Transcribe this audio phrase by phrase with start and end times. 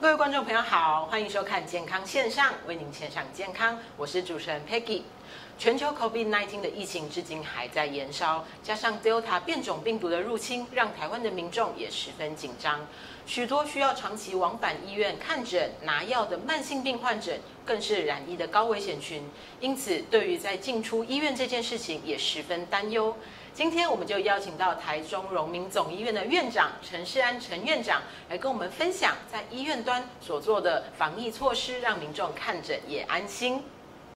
[0.00, 5.02] 各位观众朋友好，欢迎收看健康线上，为您线上健康，我是主持人 Peggy。
[5.58, 12.86] 全球 COVID-19 的疫情至今还在延烧，加上 Delta 变种病毒的入侵，让台湾的民众也十分紧张。
[13.26, 19.22] 许多需要长期往返医院看诊、拿药的慢性病患者，更是染疫的高危险群。
[19.60, 23.14] 因此，对于在进出医院这件事情，也十分担忧。
[23.52, 28.00] 今天我们就邀请到台中荣民总医院的院长陈世安陈院长
[28.30, 33.62] 来跟我们分享在医院端所做的防疫措施，让民众看诊也安心。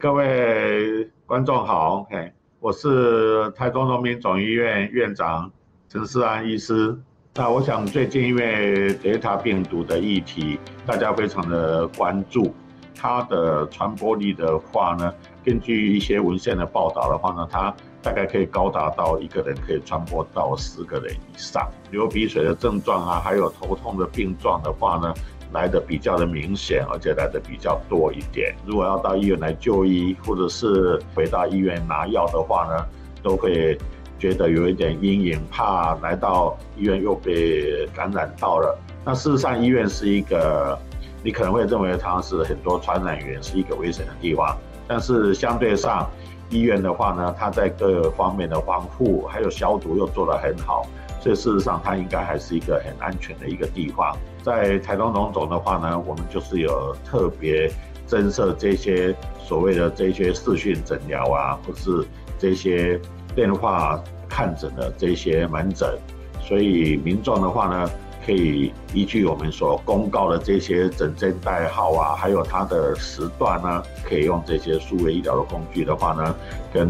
[0.05, 5.51] 各位观众好，嘿，我是台中荣民总医院院长
[5.89, 6.95] 陈世安医师。
[7.35, 12.55] 那我想最近因为德尔塔病毒的议题，大家非常的关注，
[12.95, 15.11] 它的传播力的话呢，
[15.43, 21.67] 根据一些文献的报道的话呢，它大概可以高达到一个人可以传播到十个人以上。
[21.91, 25.15] 流鼻水的症状啊，还有头痛的病状的话呢，
[25.55, 28.55] 来的比较的明显，而且来的比较多一点。
[28.67, 32.87] 如果要到医院来就医，或者是回到医院拿药的话呢，
[33.23, 33.79] 都会。
[34.17, 38.79] 觉得有一点阴影，怕来到医院又被感染到了。
[39.05, 40.79] 那事实上，医院是一个，
[41.23, 44.57] 你可能会认为它是很多传染源，是一个危险的地方。
[44.87, 46.09] 但是相对上，
[46.51, 50.87] 医院的话呢，它在各方面的防护还有消毒又做得很好，
[51.21, 54.17] 所以事实上它应该还是一个很安全的一个地方。
[54.43, 57.71] 在台东龙总的话呢，我们就是有特别
[58.07, 62.07] 增设这些所谓的这些视讯诊疗啊，或是
[62.39, 63.01] 这些。
[63.37, 65.99] 电话看诊的这些门诊，
[66.41, 67.91] 所以民众的话呢，
[68.25, 76.35] 可以依据我们所公告的这些诊症代号啊，还有它的时段呢，可以用这些数位医疗的工具的话呢，
[76.73, 76.89] 跟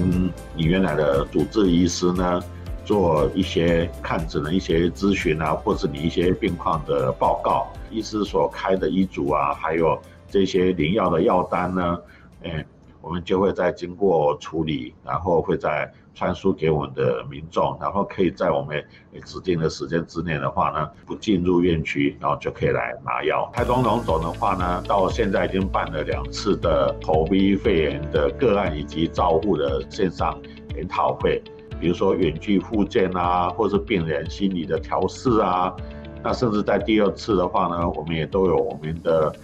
[0.55, 2.41] 你原来的主治医师呢，
[2.85, 11.99] 做一些看诊的一些咨询啊，或是你一些病况的报告，医师所开的医嘱啊，还有这些领药的药单呢，
[12.45, 12.65] 哎，
[13.05, 15.93] 我们就会再经过处理，然后会在。
[16.17, 18.81] 传输给我们的民众，然后可以在我们
[19.25, 23.51] 指定的时间之内的话呢，不进入院区，然后就可以来拿药。
[23.53, 30.41] 台中龙总的话呢，到现在已经办了两次的头 V 肺炎的个案以及照护的线上
[30.77, 31.43] 研讨会，
[31.81, 35.75] 比如说远距复健啊，或是病人心理的调试啊，
[36.23, 39.35] 那甚至在第二次的话呢，我们也都有我们的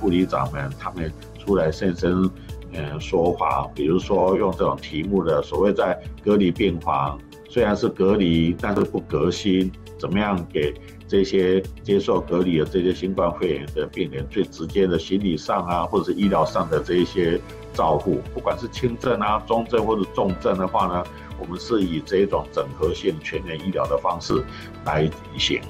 [0.00, 2.30] 护理长们他们出来现身。
[2.76, 7.16] 嗯，说法，比如说用这种题目的所谓在隔离病房，
[7.48, 10.74] 虽然是隔离，但是不革新，怎么样给
[11.06, 17.40] 这些接受隔离的这些新冠肺炎的病人最直接的心理上啊，或者是医疗上的这一些
[17.72, 21.04] 照顾，不管是轻症啊、中症或者重症的话呢，
[21.38, 24.42] 我们是以这种整合性全面医疗的方式
[24.84, 25.60] 来进行。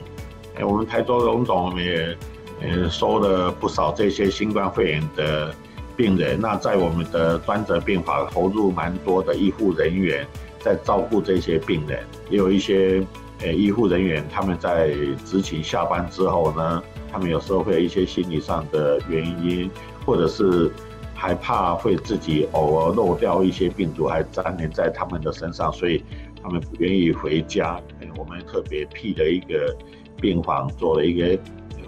[0.54, 2.16] 哎，我们台州荣总也
[2.62, 5.54] 呃收了不少这些新冠肺炎的。
[5.96, 10.26] 病人，那在我们的专责病房投入蛮多的医护人员
[10.58, 13.04] 在照顾这些病人，也有一些
[13.40, 14.92] 呃医护人员他们在
[15.24, 16.82] 执勤下班之后呢，
[17.12, 19.70] 他们有时候会有一些心理上的原因，
[20.04, 20.70] 或者是
[21.14, 26.02] 害怕会自己偶尔漏掉一些病毒还粘连在他们的身上，所以
[26.42, 27.80] 他们不愿意回家。
[28.16, 29.76] 我们特别辟了一个
[30.20, 31.38] 病房，做了一个。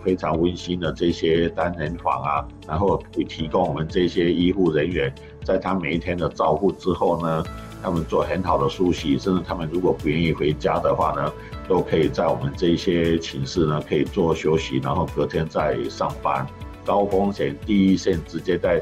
[0.06, 5.12] 非常温馨的这些单人房啊，然后会提供我们这些医护人员，
[5.42, 7.44] 在他每一天的照顾之后呢，
[7.82, 11.32] 他们做很好的梳洗，甚至他们如果不愿意回家的话呢，
[11.66, 16.46] 都可以在我们这些寝室呢可以做休息，然后隔天再上班。
[16.84, 18.80] 高风险第一线直接在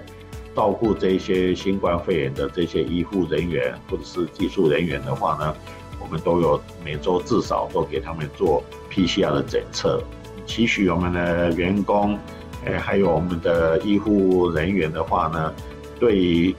[0.55, 5.55] 照顾这些新冠肺炎的这些医护人员或者是技术人员的话呢，
[5.99, 10.05] 我们都有每周至少都给他们做 PCR 的检测。
[10.47, 12.19] 期许我们的员工，
[12.65, 15.53] 诶，还有我们的医护人员的话呢，
[15.99, 16.55] 对于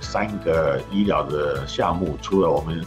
[0.00, 2.84] 三个医疗的项目，除了我们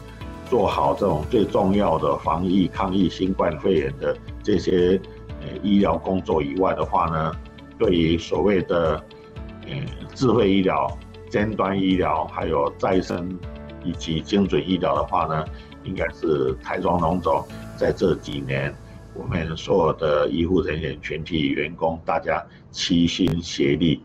[0.50, 5.00] 做好这种最重要的防疫抗疫新冠肺炎的这些
[5.42, 7.32] 呃医疗工作以外的话呢，
[7.78, 9.04] 对于所谓的
[9.68, 9.76] 呃
[10.14, 10.90] 智慧医疗、
[11.30, 13.38] 尖端医疗，还有再生
[13.84, 15.46] 以及精准医疗的话呢，
[15.84, 17.46] 应该是台中龙总
[17.78, 18.74] 在这几年。
[19.20, 24.02] 我们所有的医护人员、全体员工，大家齐心协力，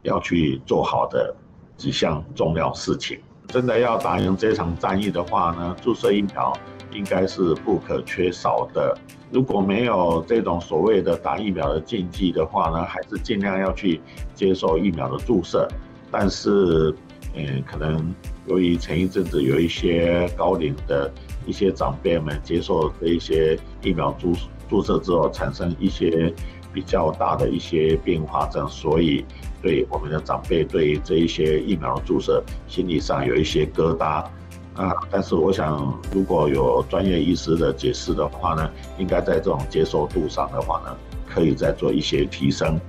[0.00, 1.36] 要去做好的
[1.76, 3.20] 几项重要事情。
[3.48, 6.50] 真的要打赢这场战役的话呢，注射疫苗
[6.90, 8.96] 应该是不可缺少的。
[9.30, 14.00] 如果没有这种所谓的打疫苗的禁忌的话呢，还是尽量要去
[14.34, 15.68] 接受疫苗的注射。
[16.10, 16.94] 但是，
[17.34, 18.14] 嗯，可能
[18.46, 21.12] 由于前一阵子有一些高龄的。
[21.46, 24.32] 一些长辈们接受这一些疫苗注
[24.68, 26.32] 注射之后，产生一些
[26.72, 29.24] 比较大的一些并发症，所以
[29.62, 34.24] 对我们的长辈对这一些疫苗注射心理上有一些疙瘩
[34.74, 34.92] 啊。
[35.10, 40.96] 但是我想，如果有专业医师的解释的话呢，应该在这种接受度上的话呢，
[41.28, 42.80] 可以再做一些提升。